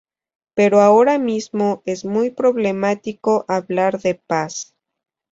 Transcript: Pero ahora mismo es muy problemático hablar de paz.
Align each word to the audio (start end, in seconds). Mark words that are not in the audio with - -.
Pero 0.55 0.81
ahora 0.81 1.19
mismo 1.19 1.83
es 1.85 2.05
muy 2.05 2.31
problemático 2.31 3.45
hablar 3.47 3.99
de 4.01 4.15
paz. 4.15 4.73